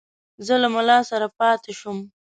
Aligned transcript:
زه 0.45 0.55
له 0.63 0.67
مُلا 0.75 0.99
سره 1.09 1.27
پاته 1.37 1.71
شوم. 1.79 1.97